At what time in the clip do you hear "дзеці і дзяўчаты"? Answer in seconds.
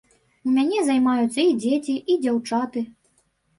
1.67-2.87